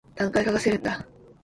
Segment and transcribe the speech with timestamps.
[0.15, 1.05] 何回かかせるんだ